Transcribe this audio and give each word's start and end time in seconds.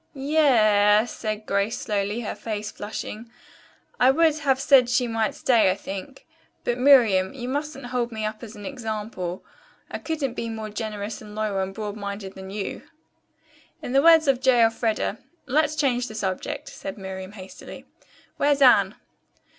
"Ye 0.15 0.37
e 0.39 0.39
s," 0.39 1.15
said 1.15 1.45
Grace 1.45 1.77
slowly, 1.77 2.21
her 2.21 2.33
face 2.33 2.71
flushing. 2.71 3.29
"I 3.99 4.09
would 4.09 4.39
have 4.39 4.59
said 4.59 4.89
she 4.89 5.07
might 5.07 5.35
stay, 5.35 5.69
I 5.69 5.75
think. 5.75 6.25
But, 6.63 6.79
Miriam, 6.79 7.35
you 7.35 7.47
mustn't 7.47 7.85
hold 7.93 8.11
me 8.11 8.25
up 8.25 8.41
as 8.41 8.55
an 8.55 8.65
example. 8.65 9.45
I 9.91 9.99
couldn't 9.99 10.33
be 10.33 10.49
more 10.49 10.71
generous 10.71 11.21
and 11.21 11.35
loyal 11.35 11.59
and 11.59 11.71
broadminded 11.75 12.33
than 12.33 12.49
you." 12.49 12.81
"In 13.83 13.93
the 13.93 14.01
words 14.01 14.27
of 14.27 14.41
J. 14.41 14.63
Elfreda, 14.63 15.19
'let's 15.45 15.75
change 15.75 16.07
the 16.07 16.15
subject,'" 16.15 16.69
said 16.69 16.97
Miriam 16.97 17.33
hastily. 17.33 17.85
"Where's 18.37 18.59
Anne?" 18.63 18.95